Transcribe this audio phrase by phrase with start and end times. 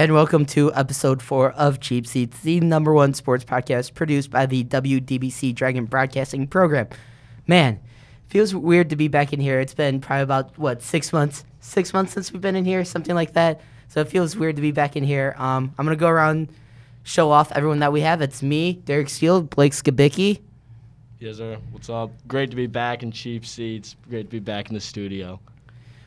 [0.00, 4.46] and welcome to episode four of Cheap Seats, the number one sports podcast produced by
[4.46, 6.88] the WDBC Dragon Broadcasting Program.
[7.46, 7.78] Man,
[8.28, 9.60] feels weird to be back in here.
[9.60, 13.14] It's been probably about what six months, six months since we've been in here, something
[13.14, 13.60] like that.
[13.88, 15.34] So it feels weird to be back in here.
[15.36, 16.48] Um, I'm gonna go around,
[17.02, 18.22] show off everyone that we have.
[18.22, 20.40] It's me, Derek Steele, Blake Skibicki.
[21.18, 21.58] Yes, sir.
[21.72, 22.10] What's up?
[22.26, 23.96] Great to be back in cheap seats.
[24.08, 25.38] Great to be back in the studio.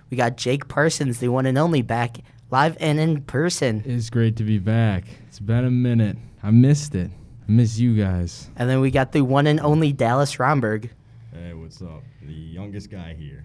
[0.10, 2.18] We got Jake Parsons, the one and only, back
[2.54, 3.82] live and in person.
[3.84, 5.06] It's great to be back.
[5.28, 6.18] It's been a minute.
[6.44, 7.10] I missed it.
[7.10, 8.48] I miss you guys.
[8.56, 10.92] And then we got the one and only Dallas Romberg.
[11.34, 12.04] Hey, what's up?
[12.22, 13.44] The youngest guy here.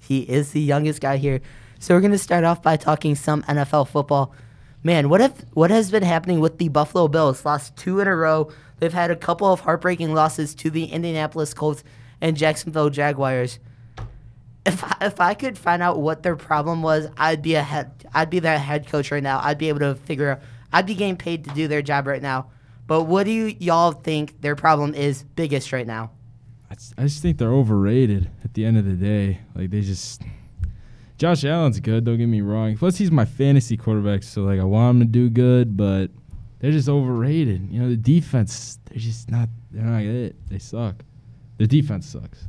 [0.00, 1.40] He is the youngest guy here.
[1.78, 4.34] So we're going to start off by talking some NFL football.
[4.82, 7.44] Man, what if what has been happening with the Buffalo Bills?
[7.44, 8.50] Lost two in a row.
[8.80, 11.84] They've had a couple of heartbreaking losses to the Indianapolis Colts
[12.20, 13.60] and Jacksonville Jaguars.
[14.68, 17.90] If I, if I could find out what their problem was, I'd be a head
[18.12, 19.40] I'd be their head coach right now.
[19.42, 20.40] I'd be able to figure out
[20.72, 22.50] I'd be getting paid to do their job right now.
[22.86, 26.10] But what do you y'all think their problem is biggest right now?
[26.70, 29.40] I just, I just think they're overrated at the end of the day.
[29.54, 30.22] Like they just
[31.16, 32.76] Josh Allen's good, don't get me wrong.
[32.76, 36.10] Plus he's my fantasy quarterback, so like I want him to do good, but
[36.60, 37.68] they're just overrated.
[37.70, 40.36] You know, the defense they're just not they're not it.
[40.48, 41.04] They suck.
[41.56, 42.46] The defense sucks.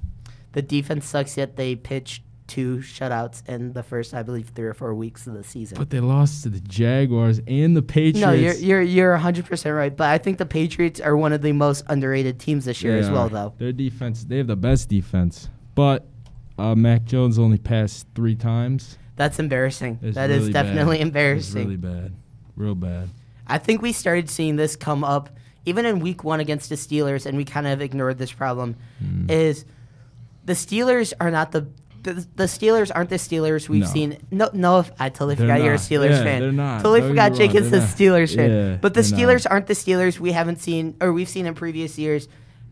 [0.53, 4.73] The defense sucks, yet they pitched two shutouts in the first, I believe, three or
[4.73, 5.77] four weeks of the season.
[5.77, 8.19] But they lost to the Jaguars and the Patriots.
[8.19, 9.95] no, you're you're you're 100 percent right.
[9.95, 12.99] But I think the Patriots are one of the most underrated teams this year They
[12.99, 13.29] as well, are.
[13.29, 13.53] though.
[13.59, 15.49] Their defense, they have the best defense.
[15.75, 16.07] But
[16.57, 18.97] uh, Mac Jones only passed three times.
[19.15, 19.99] That's embarrassing.
[20.01, 20.63] It's That is really bad.
[20.63, 21.63] definitely It's embarrassing.
[21.65, 22.13] really bad.
[22.55, 23.09] Real bad.
[23.45, 25.29] I think we started seeing this come up
[25.65, 28.75] even in week one against the Steelers, and we kind of ignored this problem.
[29.03, 29.29] Mm.
[29.29, 29.65] Is
[30.49, 31.67] the Steelers are not the
[32.01, 33.87] the, the Steelers aren't the Steelers we've No.
[33.87, 34.17] seen.
[34.31, 35.77] No, no, I totally They're forgot you're a.
[35.77, 36.41] Steelers Yeah, fan.
[36.41, 36.77] they're not.
[36.77, 37.79] Totally Don't forgot Jake is a.
[37.81, 38.49] Steelers fan.
[38.49, 39.51] Yeah, but the Steelers not.
[39.51, 42.27] aren't the Steelers we haven't seen or we've seen in previous years.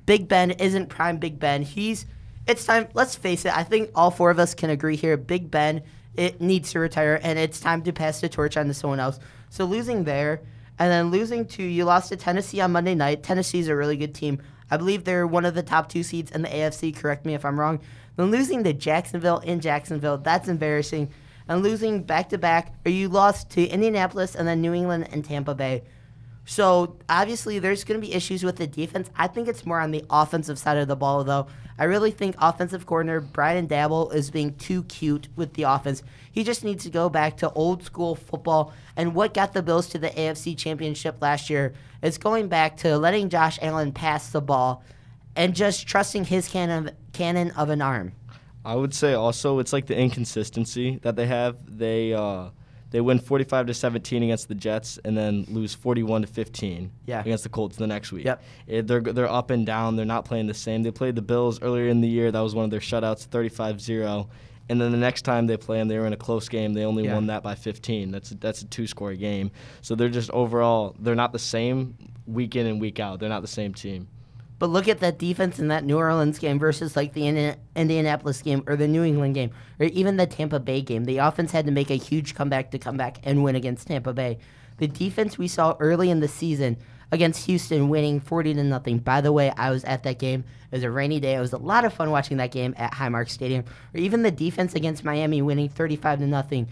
[0.06, 1.62] Big Ben isn't prime Big Ben.
[1.62, 2.06] He's
[2.48, 2.88] it's time.
[2.94, 3.56] Let's face it.
[3.56, 5.18] I think all four of us can agree here.
[5.18, 5.84] Big Ben
[6.16, 9.20] it needs to retire, and it's time to pass the torch on to someone else.
[9.50, 10.42] So losing there,
[10.80, 13.22] and then losing to you lost to Tennessee on Monday night.
[13.24, 14.42] Tennessee's a really good team.
[14.70, 16.96] I believe they're one of the top two seeds in the AFC.
[16.96, 17.80] Correct me if I'm wrong.
[18.16, 21.10] Then losing to Jacksonville in Jacksonville, that's embarrassing.
[21.48, 25.24] And losing back to back, or you lost to Indianapolis and then New England and
[25.24, 25.84] Tampa Bay.
[26.46, 29.10] So obviously, there's going to be issues with the defense.
[29.16, 31.48] I think it's more on the offensive side of the ball, though.
[31.80, 36.02] I really think offensive coordinator Brian Daboll is being too cute with the offense.
[36.32, 38.74] He just needs to go back to old school football.
[38.96, 42.98] And what got the Bills to the AFC Championship last year is going back to
[42.98, 44.84] letting Josh Allen pass the ball
[45.36, 48.14] and just trusting his cannon cannon of an arm.
[48.66, 51.58] I would say also it's like the inconsistency that they have.
[51.78, 52.50] They uh,
[52.90, 57.20] they win 45 to 17 against the Jets and then lose 41 to 15 Yeah.
[57.22, 58.26] against the Colts the next week.
[58.26, 58.44] Yep.
[58.70, 59.96] Eh, they're they're up and down.
[59.96, 60.84] They're not playing the same.
[60.84, 62.32] They played the Bills earlier in the year.
[62.32, 64.28] That was one of their shutouts, 35-0.
[64.70, 66.74] And then the next time they play them, they were in a close game.
[66.74, 67.14] They only Yeah.
[67.16, 68.12] won that by 15.
[68.12, 69.52] That's a, that's a two-score game.
[69.82, 71.96] So they're just overall they're not the same
[72.26, 73.20] week in and week out.
[73.20, 74.08] They're not the same team.
[74.60, 78.42] But look at that defense in that New Orleans game versus like the Indi- Indianapolis
[78.42, 81.06] game or the New England game or even the Tampa Bay game.
[81.06, 84.14] The offense had to make a huge comeback to come back and win against Tampa
[84.14, 84.40] Bay.
[84.78, 86.78] The defense we saw early in the season
[87.12, 88.98] against Houston winning 40 to nothing.
[89.00, 90.44] By the way, I was at that game.
[90.72, 91.36] It was a rainy day.
[91.36, 93.64] It was a lot of fun watching that game at Highmark Stadium.
[93.94, 96.68] Or even the defense against Miami winning 35 to nothing,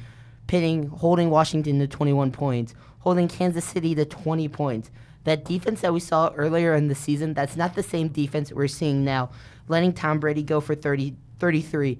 [0.47, 4.91] pitting holding Washington to 21 points, holding Kansas City to 20 points
[5.25, 8.67] that defense that we saw earlier in the season, that's not the same defense we're
[8.67, 9.29] seeing now.
[9.67, 11.97] Letting Tom Brady go for 30, 33.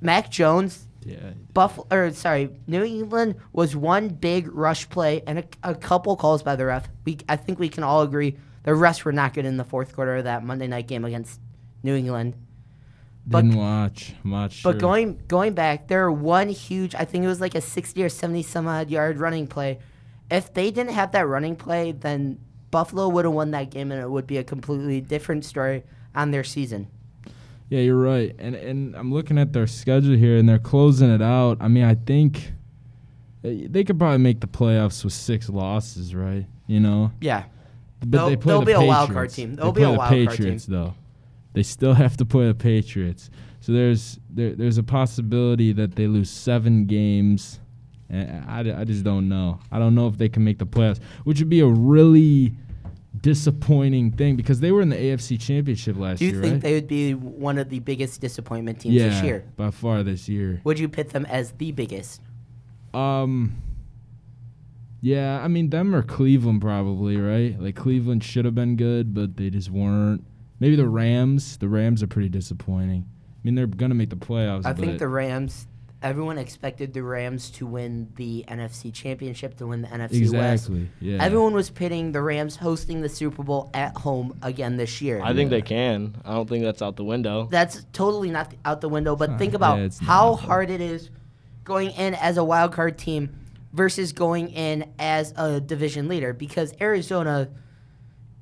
[0.00, 1.18] Mac Jones, Yeah.
[1.52, 6.42] Buffalo, or sorry, New England was one big rush play and a, a couple calls
[6.42, 6.88] by the ref.
[7.04, 9.94] We, I think we can all agree the refs were not good in the fourth
[9.94, 11.40] quarter of that Monday night game against
[11.82, 12.34] New England.
[13.26, 14.14] But- Didn't watch.
[14.24, 14.72] I'm not sure.
[14.72, 18.02] But going going back, there were one huge, I think it was like a 60
[18.02, 19.78] or 70 some odd yard running play.
[20.30, 22.38] If they didn't have that running play, then
[22.70, 25.82] Buffalo would have won that game and it would be a completely different story
[26.14, 26.86] on their season.
[27.68, 28.34] Yeah, you're right.
[28.38, 31.58] And and I'm looking at their schedule here, and they're closing it out.
[31.60, 32.52] I mean, I think
[33.44, 36.46] eh, they could probably make the playoffs with six losses, right?
[36.66, 37.44] You know, Yeah.
[38.00, 39.54] but They'll- they play they'll the be a wild card team.
[39.54, 40.28] They'll they be a the wild card team.
[40.36, 40.94] Patriots, though.
[41.52, 43.30] They still have to play the Patriots.
[43.60, 47.60] So there's there, there's a possibility that they lose seven games.
[48.10, 49.60] And I, I just don't know.
[49.70, 52.52] I don't know if they can make the playoffs, which would be a really
[53.20, 56.32] disappointing thing because they were in the AFC Championship last year.
[56.32, 56.62] Do you think right?
[56.62, 59.44] they would be one of the biggest disappointment teams yeah, this year?
[59.56, 60.60] by far this year.
[60.64, 62.20] Would you pit them as the biggest?
[62.94, 63.62] Um,
[65.00, 67.60] Yeah, I mean them or Cleveland probably, right?
[67.60, 70.24] Like Cleveland should have been good, but they just weren't.
[70.58, 71.56] Maybe the Rams.
[71.56, 73.06] The Rams are pretty disappointing.
[73.08, 74.66] I mean, they're gonna make the playoffs.
[74.66, 75.66] I think the Rams.
[76.02, 80.68] Everyone expected the Rams to win the NFC Championship, to win the NFC West.
[80.70, 80.88] exactly.
[80.98, 81.22] Yeah.
[81.22, 85.20] Everyone was pitting the Rams hosting the Super Bowl at home again this year.
[85.22, 85.58] I think Yeah.
[85.58, 86.16] they can.
[86.24, 87.48] I don't think that's out the window.
[87.50, 89.14] That's totally not out the window.
[89.14, 90.40] But not- think about yeah, how not.
[90.40, 91.10] hard it is
[91.64, 93.36] going in as a wild card team
[93.74, 96.32] versus going in as a division leader.
[96.32, 97.50] Because Arizona,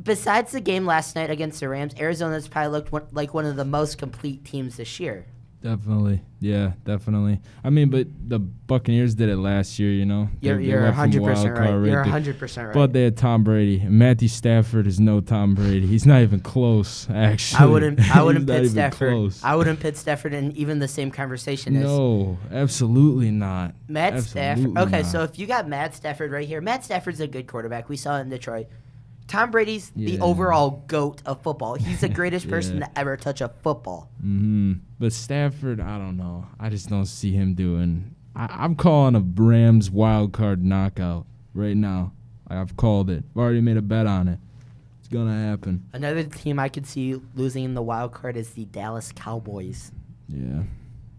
[0.00, 3.56] besides the game last night against the Rams, Arizona's probably looked one, like one of
[3.56, 5.26] the most complete teams this year.
[5.60, 6.22] Definitely.
[6.40, 7.40] Yeah, definitely.
[7.64, 10.28] I mean, but the Buccaneers did it last year, you know.
[10.40, 11.90] They- You're you're went from 100 wild percent card right.
[11.90, 12.00] You're.
[12.02, 12.74] 100 percent right.
[12.74, 13.80] But they had Tom Brady.
[13.80, 15.86] And Matthew Stafford is no Tom Brady.
[15.86, 17.64] He's not even close, actually.
[17.64, 18.16] I wouldn't.
[18.16, 19.10] I wouldn't pit Stafford.
[19.10, 19.42] close.
[19.42, 23.74] I wouldn't pit Stafford in even the same conversation as No, absolutely not.
[23.88, 24.78] Matt Stafford.
[24.78, 25.10] Okay, not.
[25.10, 27.88] so if you got Matt Stafford right here, Matt Stafford's a good quarterback.
[27.88, 28.68] We saw it in Detroit.
[29.28, 31.74] Tom Brady's the overall goat of football.
[31.74, 32.86] He's the greatest person Yeah.
[32.86, 34.08] to ever touch a football.
[34.20, 36.46] hmm But Stafford, I don't know.
[36.58, 38.14] I just don't see him doing.
[38.34, 42.12] I, I'm calling a Rams wild card knockout right now.
[42.48, 43.22] I've called it.
[43.32, 44.38] I've already made a bet on it.
[45.00, 45.84] It's gonna happen.
[45.92, 49.92] Another team I could see losing in the wild card is the Dallas Cowboys.
[50.28, 50.62] Yeah.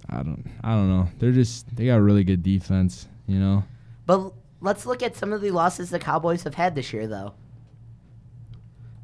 [0.10, 0.44] I don't.
[0.64, 1.08] I don't know.
[1.20, 1.76] They're just.
[1.76, 3.08] They got really good defense.
[3.28, 3.64] You know.
[4.08, 7.34] But let's look at some of the losses the Cowboys have had this year, though.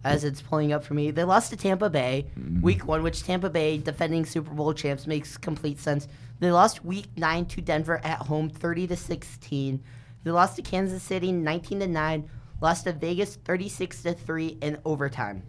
[0.06, 2.62] As it's pulling up for me, they lost to Tampa Bay mm-hmm.
[2.62, 6.08] week one, which Tampa Bay, defending Super Bowl champs, makes complete sense.
[6.40, 9.84] They lost week nine to Denver at home, thirty to sixteen.
[10.24, 12.30] They lost to Kansas City, nineteen to nine.
[12.62, 15.42] Lost to Vegas, thirty-six to three in overtime.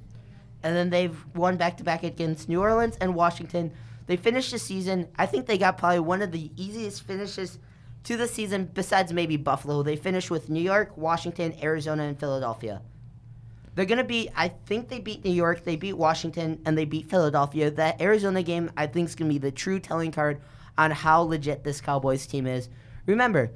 [0.63, 3.73] And then they've won back to back against New Orleans and Washington.
[4.07, 5.09] They finished the season.
[5.17, 7.59] I think they got probably one of the easiest finishes
[8.05, 9.83] to the season, besides maybe Buffalo.
[9.83, 12.81] They finished with New York, Washington, Arizona, and Philadelphia.
[13.77, 16.87] They're going to beat, I think they beat New York, they beat Washington, and they
[16.87, 17.71] beat Philadelphia.
[17.71, 20.41] That Arizona game, I think, is going to be the true telling card
[20.79, 22.71] on how legit this Cowboys team is.
[23.05, 23.53] Remember,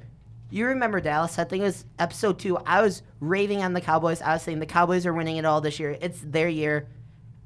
[0.51, 2.57] you remember Dallas, I think it was episode two.
[2.57, 4.21] I was raving on the Cowboys.
[4.21, 5.97] I was saying the Cowboys are winning it all this year.
[5.99, 6.87] It's their year.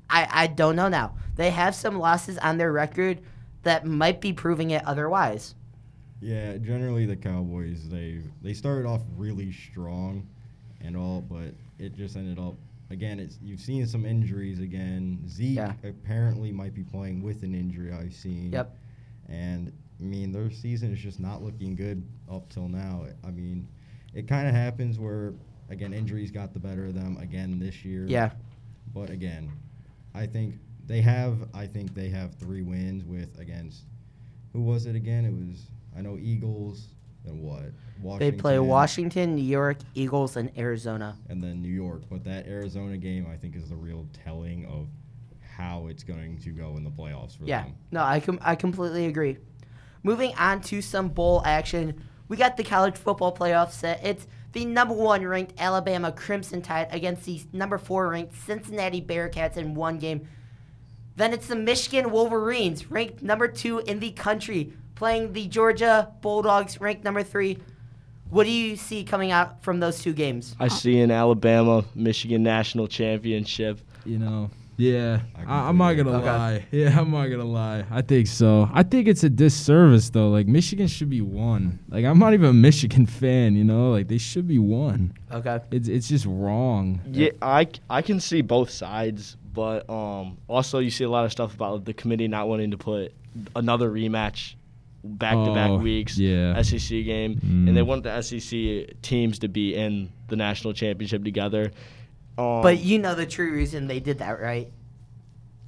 [0.09, 1.15] I, I don't know now.
[1.35, 3.21] They have some losses on their record
[3.63, 5.55] that might be proving it otherwise.
[6.21, 10.27] Yeah, generally the Cowboys they they started off really strong
[10.81, 12.55] and all, but it just ended up
[12.89, 13.19] again.
[13.19, 15.23] It's you've seen some injuries again.
[15.27, 15.73] Zeke Yeah.
[15.83, 17.91] apparently might be playing with an injury.
[17.91, 18.51] I've seen.
[18.51, 18.75] Yep.
[19.29, 23.05] And I mean their season is just not looking good up till now.
[23.23, 23.67] I mean,
[24.13, 25.33] it kind of happens where
[25.69, 28.05] again injuries got the better of them again this year.
[28.07, 28.31] Yeah.
[28.93, 29.51] But again,
[30.13, 30.55] I think
[30.87, 31.49] they have.
[31.53, 33.83] I think they have three wins with against.
[34.53, 35.25] Who was it again?
[35.25, 35.67] It was
[35.97, 36.87] I know Eagles
[37.27, 37.41] and
[38.01, 41.17] what They play Washington, New York, Eagles, and Arizona.
[41.29, 42.03] and then New York.
[42.09, 44.87] But that Arizona game, I think, is the real telling of
[45.57, 47.75] how it's going to go in the playoffs for Yeah, them.
[47.91, 49.37] no, I com- I completely agree.
[50.03, 54.03] Moving on to some bowl action, we got the college football playoff set.
[54.05, 59.57] It's the number one ranked Alabama Crimson Tide against the number four ranked Cincinnati Bearcats
[59.57, 60.27] in one game.
[61.15, 66.81] Then it's the Michigan Wolverines, ranked number two in the country, playing the Georgia Bulldogs,
[66.81, 67.59] ranked number three.
[68.29, 70.55] What do you see coming out from those two games?
[70.59, 73.79] I see an Alabama Michigan national championship.
[74.03, 74.49] You know.
[74.77, 76.11] Yeah, I I, I'm not gonna.
[76.17, 76.25] Okay.
[76.25, 76.65] lie.
[76.71, 77.85] Yeah, I'm not gonna lie.
[77.89, 78.69] I think so.
[78.73, 80.29] I think it's a disservice though.
[80.29, 81.79] Like Michigan should be one.
[81.87, 83.55] Like I'm not even a Michigan fan.
[83.55, 85.13] You know, like they should be one.
[85.31, 85.59] Okay.
[85.71, 86.99] It's it's just wrong.
[87.09, 91.31] Yeah, I, I can see both sides, but um, also you see a lot of
[91.31, 93.13] stuff about the committee not wanting to put
[93.55, 94.55] another rematch
[95.05, 96.17] back to back Oh, weeks.
[96.17, 96.59] yeah.
[96.61, 97.85] SEC game, and they Mm.
[97.87, 101.71] want the SEC teams to be in the national championship together.
[102.37, 104.69] Um, But you know the true reason they did that, right?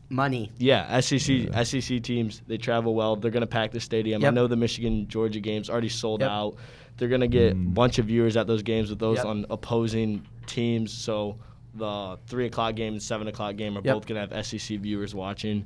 [0.09, 0.51] Money.
[0.57, 3.17] Yeah, SEC SEC teams they travel well.
[3.17, 4.23] They're gonna pack the stadium.
[4.23, 6.29] I know the Michigan Georgia games already sold Yep.
[6.29, 6.55] out.
[6.97, 7.73] They're gonna get a Mm.
[7.73, 9.25] bunch of viewers at those games with those Yep.
[9.25, 10.93] on opposing teams.
[10.93, 11.37] So
[11.75, 13.93] the three o'clock game and seven o'clock game are Yep.
[13.95, 15.65] both gonna have SEC viewers watching.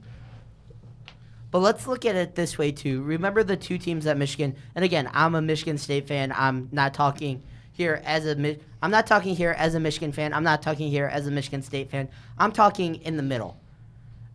[1.52, 3.04] But let's look at it this way too.
[3.04, 6.34] Remember the two teams at Michigan, and again, I'm a Michigan State fan.
[6.36, 7.44] I'm not talking
[7.74, 10.34] here as a I'm not talking here as a Michigan fan.
[10.34, 12.10] I'm not talking here as a Michigan State fan.
[12.38, 13.58] I'm talking in the middle.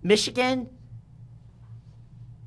[0.03, 0.69] Michigan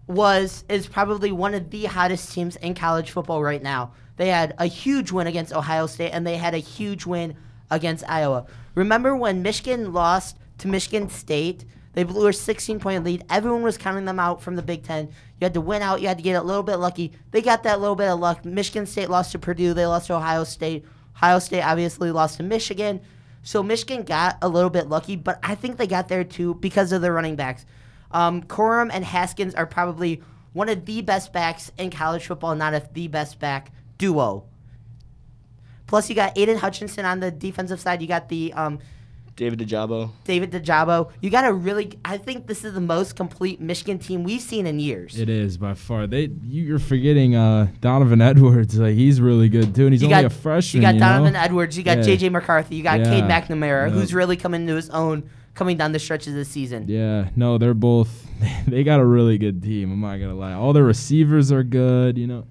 [0.07, 3.91] was is probably one of the hottest teams in college football right now.
[4.17, 7.35] They had a huge win against Ohio State and they had a huge win
[7.71, 8.45] against Iowa.
[8.75, 11.65] Remember when Michigan lost to Michigan State?
[11.93, 13.25] They blew a 16 point lead.
[13.29, 15.07] Everyone was counting them out from the Big Ten.
[15.07, 16.01] You had to win out.
[16.01, 17.11] You had to get a little bit lucky.
[17.31, 18.45] They got that little bit of luck.
[18.45, 19.73] Michigan State lost to Purdue.
[19.73, 20.85] They lost to Ohio State.
[21.15, 23.01] Ohio State obviously lost to Michigan.
[23.41, 26.91] So Michigan got a little bit lucky, but I think they got there too because
[26.91, 27.65] of the running backs.
[28.11, 30.21] Um, Corum and Haskins are probably
[30.53, 34.45] one of the best backs in college football, not if the best back duo.
[35.87, 38.01] Plus, you got Aidan Hutchinson on the defensive side.
[38.01, 38.79] You got the um,
[39.39, 40.11] David Ojabo.
[40.25, 41.11] David Ojabo.
[41.21, 41.97] You got a really.
[42.03, 45.17] I think this is the most complete Michigan team we've seen in years.
[45.17, 46.07] It is by far.
[46.07, 48.77] They you, you're forgetting uh, Donovan Edwards.
[48.77, 50.81] Like he's really good too, and he's you only got a freshman.
[50.81, 51.39] You got you Donovan know?
[51.39, 51.77] Edwards.
[51.77, 52.03] You got Yeah.
[52.03, 52.29] J.J.
[52.29, 52.75] McCarthy.
[52.75, 53.05] You got Yeah.
[53.05, 53.93] Cade McNamara, Yep.
[53.93, 56.85] who's really coming into his own coming down the stretch of the season.
[56.89, 58.27] Yeah, no, they're both.
[58.67, 59.89] They got a really good team.
[59.91, 60.51] I'm not gonna lie.
[60.53, 62.17] All the receivers are good.
[62.17, 62.45] You know.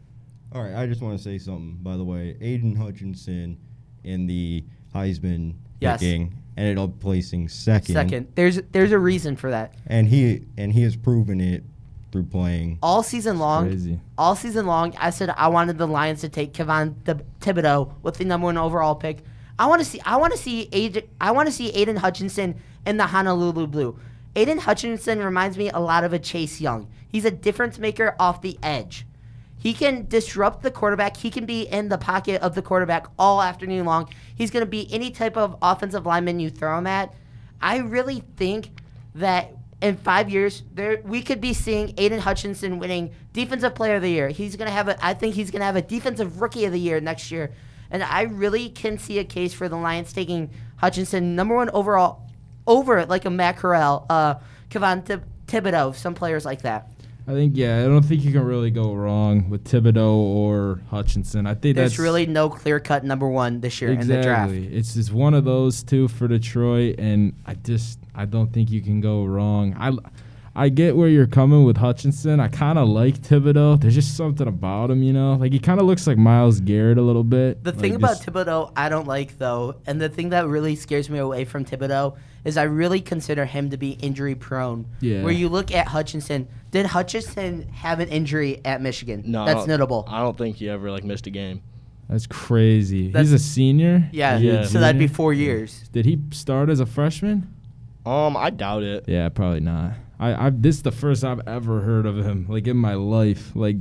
[0.53, 1.81] All right, I just want to say something.
[1.83, 3.59] By the way, Aidan Hutchinson
[4.09, 6.01] in the Heisman Yes.
[6.01, 7.95] picking and ended up placing second.
[7.95, 9.75] Second, there's there's a reason for that.
[9.87, 11.63] and he and he has proven it
[12.11, 12.79] through playing.
[12.83, 14.01] All season long, Crazy.
[14.17, 18.15] all season long, I said I wanted the Lions to take Kayvon Thib- Thibodeaux with
[18.17, 19.19] the number one overall pick.
[19.59, 20.01] I want to see.
[20.05, 20.69] I want to see.
[20.73, 23.99] Aidan, I want to see Aidan Hutchinson in the Honolulu Blue.
[24.35, 26.89] Aiden Hutchinson reminds me a lot of a Chase Young.
[27.09, 29.05] He's a difference maker off the edge.
[29.59, 31.17] He can disrupt the quarterback.
[31.17, 34.09] He can be in the pocket of the quarterback all afternoon long.
[34.35, 37.13] He's going to be any type of offensive lineman you throw him at.
[37.61, 38.71] I really think
[39.17, 44.03] that in five years, there we could be seeing Aidan Hutchinson winning Defensive Player of
[44.03, 44.29] the Year.
[44.29, 45.05] He's going to have a.
[45.05, 47.53] I think he's going to have a Defensive Rookie of the Year next year,
[47.91, 52.29] and I really can see a case for the Lions taking Hutchinson number one overall
[52.67, 54.35] over like a Matt Corral, uh,
[54.71, 56.89] Kayvon Thib- Thibodeaux, some players like that.
[57.29, 57.81] I think yeah.
[57.81, 61.47] I don't think you can really go wrong with Thibodeaux or Hutchinson.
[61.47, 64.51] I think There's that's really no clear cut number one this year in the draft.
[64.51, 64.75] exactly.
[64.75, 68.81] It's just one of those two for Detroit, and I just I don't think you
[68.81, 69.77] can go wrong.
[69.79, 69.93] I
[70.57, 72.41] I get where you're coming with Hutchinson.
[72.41, 73.79] I kind of like Thibodeaux.
[73.79, 75.35] There's just something about him, you know.
[75.35, 77.63] Like he kind of looks like Myles Garrett a little bit.
[77.63, 81.11] The Like, thing about Thibodeaux I don't like though, and the thing that really scares
[81.11, 82.17] me away from Thibodeaux
[82.49, 84.87] is I really consider him to be injury prone.
[85.01, 85.23] Yeah.
[85.23, 89.23] Where you look at Hutchinson, did Hutchinson have an injury at Michigan?
[89.27, 90.05] No, That's don't- notable.
[90.09, 91.61] I don't think he ever like missed a game.
[92.09, 93.09] that's crazy.
[93.09, 94.09] That's- He's a senior.
[94.13, 94.65] yeah, Is he a Yeah.
[94.65, 95.89] so that'd be four years.
[95.93, 97.47] Did he start as a freshman?
[98.07, 99.05] Um, I doubt it.
[99.07, 99.93] Yeah, probably not.
[100.21, 103.53] I, I this is the first I've ever heard of him, like in my life.
[103.55, 103.77] Like,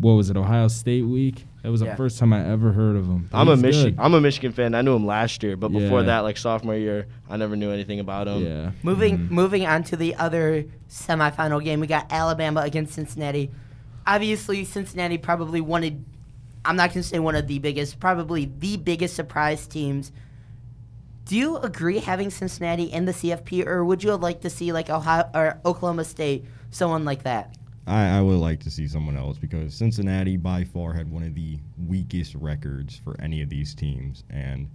[0.00, 1.46] what was it, Ohio State week?
[1.62, 1.90] That was Yeah.
[1.90, 3.28] the first time I ever heard of him.
[3.32, 3.94] I'm a He's Michigan.
[3.98, 4.74] I'm a Michigan fan.
[4.74, 6.06] I knew him last year, but before Yeah.
[6.06, 8.44] that, like sophomore year, I never knew anything about him.
[8.44, 8.70] Yeah.
[8.82, 9.30] Moving Mhm.
[9.30, 13.50] moving on to the other semifinal game, we got Alabama against Cincinnati.
[14.06, 16.04] Obviously, Cincinnati probably wanted.
[16.64, 20.12] I'm not going to say one of the biggest, probably the biggest surprise teams.
[21.30, 24.90] Do you agree having Cincinnati in the CFP, or would you like to see like
[24.90, 27.56] Ohio or Oklahoma State, someone like that?
[27.86, 31.36] I, I would like to see someone else because Cincinnati by far had one of
[31.36, 34.68] the weakest records for any of these teams, and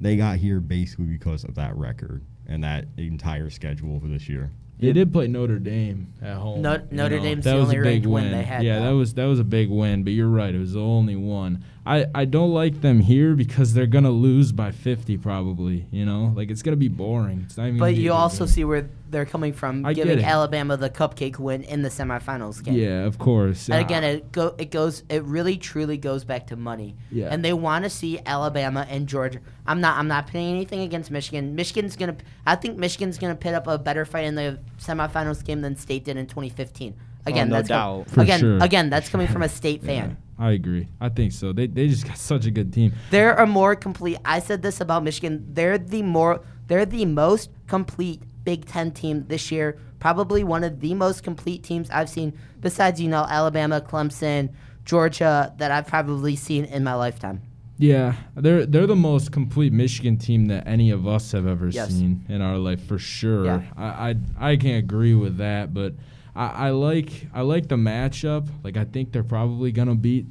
[0.00, 4.50] they got here basically because of that record and that entire schedule for this year.
[4.78, 6.62] They did play Notre Dame at home.
[6.62, 7.22] No- Notre know.
[7.22, 8.32] Dame's that the was only a big win win.
[8.32, 8.84] they had, Yeah, though.
[8.86, 10.04] that was that was a big win.
[10.04, 11.64] But you're right, it was the only one.
[11.88, 15.86] I I don't like them here because they're gonna lose by 50 probably.
[15.90, 17.44] You know, like it's gonna be boring.
[17.46, 17.78] It's not even.
[17.78, 18.48] But gonna be a you also game.
[18.48, 20.22] see where they're coming from, I giving.
[20.22, 22.74] Alabama the cupcake win in the semifinals game.
[22.74, 23.70] Yeah, of course.
[23.70, 26.94] And again, it go it goes it really truly goes back to money.
[27.10, 27.28] Yeah.
[27.30, 29.40] And they want to see Alabama and Georgia.
[29.66, 31.54] I'm not I'm not putting anything against Michigan.
[31.54, 32.16] Michigan's gonna
[32.46, 36.04] I think Michigan's gonna pit up a better fight in the semifinals game than State
[36.04, 36.94] did in 2015.
[37.24, 38.10] Again, no that's com- doubt.
[38.10, 38.58] For again sure.
[38.62, 40.16] again that's coming from a State yeah, fan.
[40.38, 40.88] I agree.
[41.00, 41.52] I think so.
[41.52, 42.92] They they just got such a good team.
[43.10, 44.18] They're a more complete.
[44.24, 45.44] I said this about Michigan.
[45.52, 46.42] They're the more.
[46.68, 49.78] They're the most complete Big Ten team this year.
[49.98, 54.50] Probably one of the most complete teams I've seen, besides you know Alabama, Clemson,
[54.84, 57.42] Georgia, that I've probably seen in my lifetime.
[57.78, 61.90] Yeah, they're they're the most complete Michigan team that any of us have ever Yes.
[61.90, 63.44] seen in our life for sure.
[63.44, 63.62] Yeah.
[63.76, 65.94] I, I I can agree with that, but
[66.34, 68.48] I, I like I like the matchup.
[68.64, 70.26] Like I think they're probably gonna beat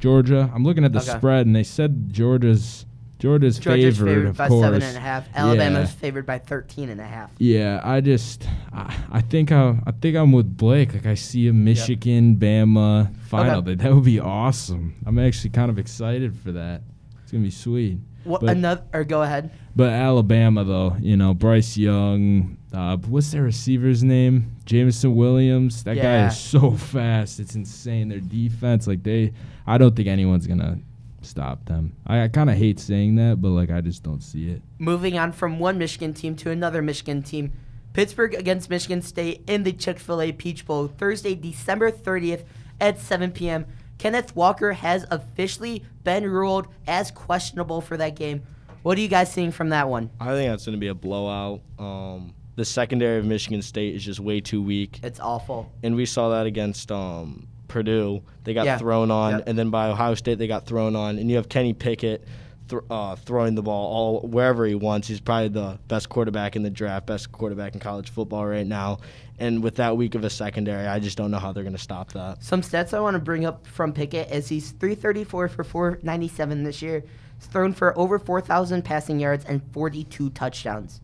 [0.00, 0.48] Georgia.
[0.54, 1.16] I'm looking at the Okay.
[1.18, 2.86] spread and they said Georgia's
[3.24, 4.62] Georgia's, Georgia's favored, favored by course.
[4.64, 5.26] seven and a half.
[5.34, 5.96] Alabama's Yeah.
[5.98, 7.30] favored by 13 and a half.
[7.38, 10.92] Yeah, I just I, I think I I think I'm with Blake.
[10.92, 13.60] Like I see a Michigan Bama final.
[13.60, 13.70] Okay.
[13.76, 14.94] That that would be awesome.
[15.06, 16.82] I'm actually kind of excited for that.
[17.22, 17.98] It's gonna be sweet.
[18.24, 18.82] What But- another?
[18.92, 19.50] Or go ahead.
[19.76, 24.52] But Alabama, though, you know, Bryce Young, uh, what's their receiver's name?
[24.66, 25.82] Jameson Williams.
[25.82, 27.40] That guy is so fast.
[27.40, 28.08] It's insane.
[28.08, 29.32] Their defense, like they,
[29.66, 30.78] I don't think anyone's gonna
[31.24, 31.96] stop them.
[32.06, 34.62] I, I kind of hate saying that, but like I just don't see it.
[34.78, 37.52] Moving on from one Michigan team to another Michigan team.
[37.92, 42.44] Pittsburgh against Michigan State in the Chick fil A Peach Bowl, Thursday, December 30th
[42.80, 43.66] at 7 p.m.
[43.98, 48.42] Kenneth Walker has officially been ruled as questionable for that game.
[48.82, 50.10] What are you guys seeing from that one?
[50.20, 51.60] I think that's going to be a blowout.
[51.78, 55.70] Um, the secondary of Michigan State is just way too weak, It's awful.
[55.82, 58.22] and we saw that against um, Purdue.
[58.44, 58.78] They got Yeah.
[58.78, 59.48] thrown on, Yep.
[59.48, 62.24] and then by Ohio State they got thrown on, and you have Kenny Pickett.
[62.68, 65.06] Th- uh, throwing the ball all wherever he wants.
[65.06, 69.00] He's probably the best quarterback in the draft, best quarterback in college football right now.
[69.38, 71.82] And with that week of a secondary, I just don't know how they're going to
[71.82, 72.42] stop that.
[72.42, 76.80] Some stats I want to bring up from Pickett is he's 334 for 497 this
[76.80, 77.04] year.
[77.38, 81.02] He's thrown for over 4,000 passing yards and 42 touchdowns.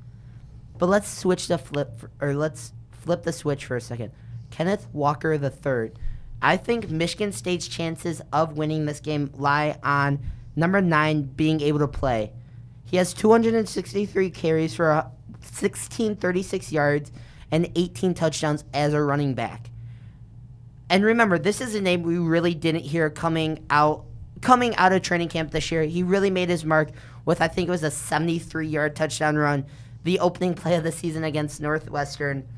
[0.78, 4.12] But let's switch the flip, for, or let's flip the switch for a second.
[4.50, 5.90] Kenneth Walker III.
[6.42, 10.20] I think Michigan State's chances of winning this game lie on
[10.56, 12.32] number nine being able to play.
[12.84, 15.02] He has 263 carries for uh,
[15.40, 17.12] 1636 yards
[17.50, 19.70] and 18 touchdowns as a running back.
[20.88, 24.04] And remember, this is a name we really didn't hear coming out
[24.40, 25.84] coming out of training camp this year.
[25.84, 26.90] He really made his mark
[27.24, 29.66] with I think it was a 73 yard touchdown run,
[30.02, 32.48] the opening play of the season against Northwestern.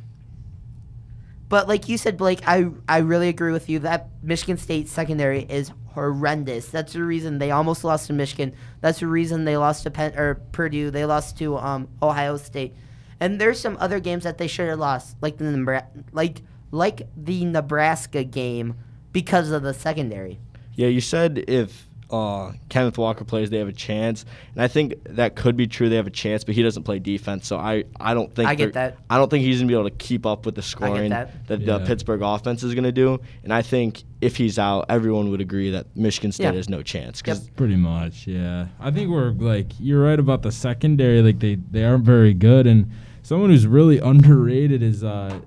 [1.52, 5.42] But like you said, Blake, I I really agree with you that Michigan State secondary
[5.42, 6.70] is horrendous.
[6.70, 8.54] That's the reason they almost lost to Michigan.
[8.80, 10.90] That's the reason they lost to Penn, or Purdue.
[10.90, 12.74] They lost to um, Ohio State.
[13.20, 16.40] And there's some other games that they should have lost, like the like
[16.70, 18.76] like the Nebraska game
[19.12, 20.40] because of the secondary.
[20.72, 24.94] Yeah, you said if uh, Kenneth Walker plays, they have a chance, and I think
[25.04, 25.88] that could be true.
[25.88, 28.54] They have a chance, but he doesn't play defense, so I, I don't think I
[28.54, 28.98] get that.
[29.08, 31.46] I don't think he's gonna be able to keep up with the scoring that.
[31.48, 31.78] the Yeah.
[31.86, 33.18] Pittsburgh offense is gonna do.
[33.44, 36.52] And I think if he's out, everyone would agree that Michigan State Yeah.
[36.52, 37.22] has no chance.
[37.22, 38.66] 'cause Pretty much, yeah.
[38.78, 41.22] I think we're like you're right about the secondary.
[41.22, 42.90] Like they they aren't very good, and
[43.22, 45.38] someone who's really underrated is uh,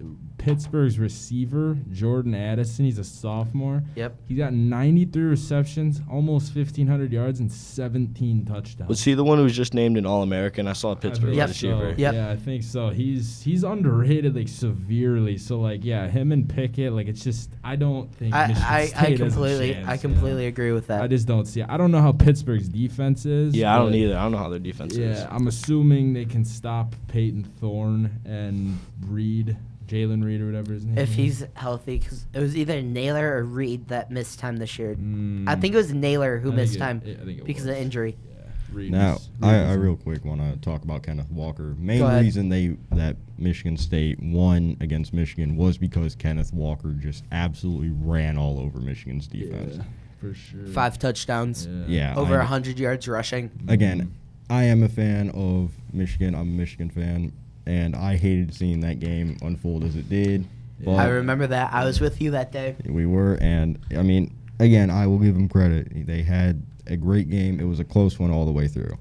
[0.45, 2.85] Pittsburgh's receiver Jordan Addison.
[2.85, 3.83] He's a sophomore.
[3.95, 4.15] Yep.
[4.27, 8.87] He's got 93 receptions, almost 1,500 yards, and 17 touchdowns.
[8.87, 10.67] Was he the one who was just named an All American?
[10.67, 11.48] I saw a I Pittsburgh think Yep.
[11.50, 11.93] receiver.
[11.96, 11.98] So.
[11.98, 12.13] Yep.
[12.13, 12.89] Yeah, I think so.
[12.89, 15.39] He's he's underrated like severely.
[15.39, 18.85] So like yeah, him and Pickett, like it's just I don't think I, Michigan I,
[18.85, 19.98] State I has a completely chance, I yeah.
[19.98, 21.01] completely agree with that.
[21.01, 21.61] I just don't see.
[21.61, 21.67] It.
[21.70, 23.55] I don't know how Pittsburgh's defense is.
[23.55, 24.15] Yeah, I don't either.
[24.15, 25.20] I don't know how their defense is.
[25.22, 30.85] Yeah, I'm assuming they can stop Payton Thorne and Reed, Jalen Reed or whatever his
[30.85, 30.98] name.
[30.98, 31.15] if is.
[31.15, 34.95] he's healthy, because it was either Nailor or Reed that missed time this year.
[34.95, 37.45] Mm, I think it was Nailor who I think missed it- time I think it
[37.45, 37.71] because was.
[37.75, 38.15] of injury.
[38.29, 38.35] Yeah,
[38.71, 41.75] Reed Now, was- I, Reed I was- real quick want to talk about Kenneth Walker.
[41.77, 42.24] Main Go ahead.
[42.24, 48.37] reason they that Michigan State won against Michigan was because Kenneth Walker just absolutely ran
[48.37, 49.75] all over Michigan's defense.
[49.77, 49.83] Yeah,
[50.19, 50.65] for sure.
[50.67, 53.51] Five touchdowns, Yeah, over I- a hundred yards rushing.
[53.67, 54.11] Again,
[54.50, 56.35] I am a fan of Michigan.
[56.35, 57.31] I'm a Michigan fan,
[57.65, 60.45] and I hated seeing that game unfold as it did.
[60.83, 61.73] But I remember that.
[61.73, 62.75] I was with you that day.
[62.85, 66.05] We were, and I mean, again, I will give them credit.
[66.05, 67.59] They had a great game.
[67.59, 68.97] It was a close one all the way through.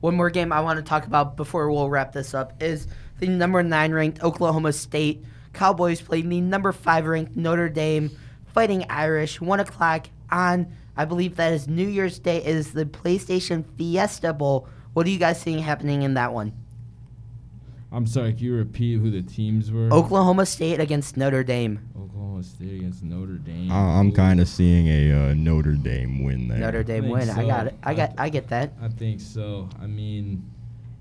[0.00, 2.86] One more game I want to talk about before we'll wrap this up is
[3.18, 8.10] the number nine ranked Oklahoma State Cowboys playing the number five ranked Notre Dame
[8.54, 9.40] Fighting Irish.
[9.40, 12.44] One o'clock on, I believe that is New Year's Day.
[12.44, 14.68] Is the PlayStation Fiesta Bowl.
[14.92, 16.52] What are you guys seeing happening in that one?
[17.90, 18.32] I'm sorry.
[18.34, 19.90] Can you repeat who the teams were?
[19.92, 21.80] Oklahoma State against Notre Dame.
[21.98, 23.70] Oklahoma State against Notre Dame.
[23.70, 26.58] Uh, I'm kind of seeing a uh, Notre Dame win there.
[26.58, 27.30] Notre Dame think win.
[27.30, 27.74] I got it.
[27.82, 28.10] I got.
[28.18, 28.72] I- I get that.
[28.82, 29.68] I think so.
[29.80, 30.44] I mean,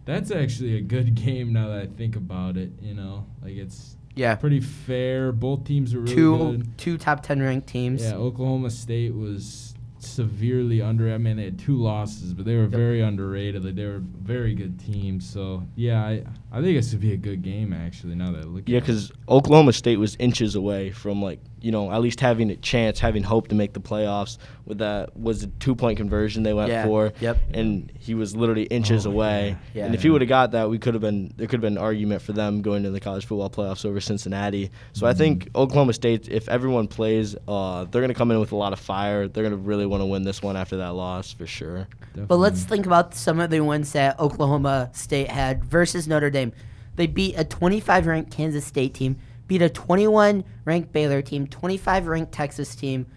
[0.05, 2.71] that's actually a good game now that I think about it.
[2.81, 4.35] You know, like it's Yeah.
[4.35, 5.33] pretty fair.
[5.33, 6.77] Both teams are really Two good.
[6.77, 8.01] two top ten ranked teams.
[8.01, 9.66] Yeah, Oklahoma State was
[10.07, 11.13] severely under.
[11.13, 13.63] I mean, they had two losses, but they were very underrated.
[13.63, 15.19] Like they were a very good team.
[15.19, 18.15] So yeah, I I think this would be a good game actually.
[18.15, 18.63] Now that I look.
[18.67, 22.55] Yeah, because Oklahoma State was inches away from like you know at least having a
[22.55, 24.37] chance, having hope to make the playoffs.
[24.65, 27.13] With that was a two point conversion they went Yeah, for.
[27.21, 27.37] yep.
[27.53, 29.57] And he was literally inches Oh, away.
[29.73, 31.61] yeah, and if he would have got that, we could have been there could have
[31.61, 34.71] been an argument for them going to the college football playoffs over Cincinnati.
[34.93, 35.17] So I Mm-hmm.
[35.17, 38.79] think Oklahoma State, if everyone plays, uh, they're gonna come in with a lot of
[38.79, 39.27] fire.
[39.27, 41.87] They're gonna really want to win this one after that loss for sure.
[42.15, 46.51] But let's think about some of the wins that Oklahoma State had versus Notre Dame.
[46.97, 49.17] They beat a 25 ranked Kansas State team,
[49.47, 53.07] beat a 21 ranked Baylor team, 25 ranked Texas team,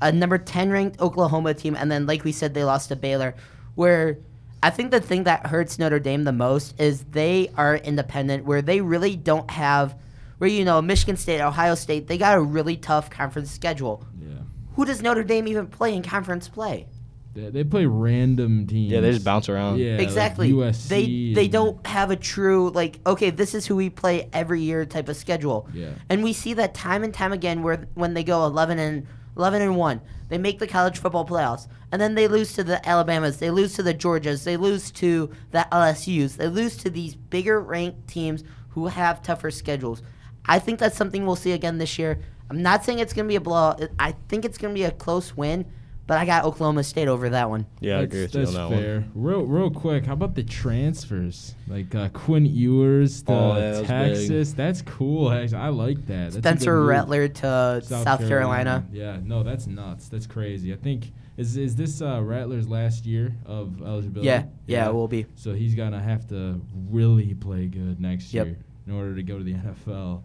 [0.00, 3.34] a number 10 ranked Oklahoma team, and then, like we said, they lost to Baylor.
[3.74, 4.18] Where
[4.62, 8.62] I think the thing that hurts Notre Dame the most is they are independent, where
[8.62, 9.96] they really don't have,
[10.38, 14.04] where, you know, Michigan State, Ohio State, they got a really tough conference schedule.
[14.20, 14.38] Yeah.
[14.74, 16.88] Who does Notre Dame even play in conference play?
[17.34, 18.90] They, they play random teams.
[18.90, 19.78] Yeah, they just bounce around.
[19.78, 20.52] Yeah, like exactly.
[20.52, 24.62] USC they they don't have a true like okay, this is who we play every
[24.62, 25.68] year type of schedule.
[25.72, 25.90] Yeah.
[26.08, 29.06] And we see that time and time again where when they go 11 and
[29.38, 30.00] 11 and 1.
[30.28, 31.68] They make the college football playoffs.
[31.90, 35.30] And then they lose to the Alabamas, they lose to the Georgias, they lose to
[35.52, 36.36] the LSUs.
[36.36, 40.02] They lose to these bigger ranked teams who have tougher schedules.
[40.44, 42.20] I think that's something we'll see again this year.
[42.50, 43.82] I'm not saying it's going to be a blowout.
[43.98, 45.66] I think it's going to be a close win,
[46.08, 47.66] but I got Oklahoma State over that one.
[47.80, 49.00] Yeah, I that's, agree with you that's on that fair.
[49.00, 49.10] one.
[49.14, 50.06] Real, real quick.
[50.06, 51.54] How about the transfers?
[51.68, 54.52] Like uh, Quinn Ewers to Oh, yeah, that Texas.
[54.54, 55.30] That's cool.
[55.30, 56.32] Actually, I like that.
[56.32, 56.86] That's a Spencer good.
[56.88, 58.86] Rattler to South, Carolina.
[58.90, 60.08] Yeah, no, that's nuts.
[60.08, 60.72] That's crazy.
[60.72, 64.26] I think is is this uh, Rattler's last year of eligibility?
[64.26, 65.26] Yeah, yeah, it will be.
[65.36, 68.46] So he's gonna have to really play good next Yep.
[68.46, 70.22] year in order to go to the NFL.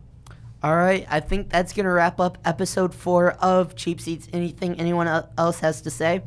[0.64, 4.30] All right, I think that's going to wrap up episode four of Cheap Seats.
[4.32, 6.22] Anything anyone else has to say?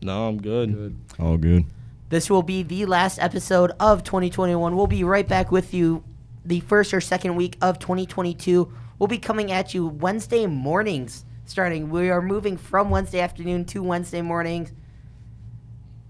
[0.00, 0.72] No, I'm good.
[0.72, 0.96] Good.
[1.20, 1.66] All good.
[2.08, 4.74] This will be the last episode of 2021.
[4.74, 6.02] We'll be right back with you
[6.42, 8.72] the first or second week of 2022.
[8.98, 11.90] We'll be coming at you Wednesday mornings starting.
[11.90, 14.72] We are moving from Wednesday afternoon to Wednesday mornings.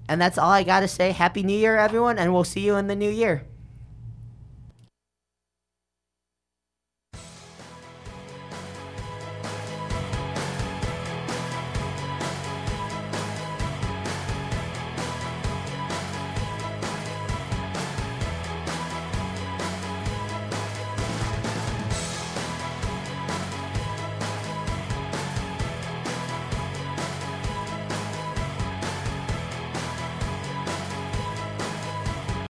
[0.09, 1.11] And that's all I got to say.
[1.11, 3.45] Happy New Year, everyone, and we'll see you in the new year.